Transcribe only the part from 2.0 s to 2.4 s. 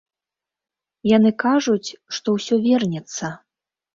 што